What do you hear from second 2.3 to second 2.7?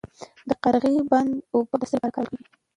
کیږي؟